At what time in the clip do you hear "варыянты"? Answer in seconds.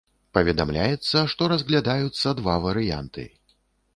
2.65-3.27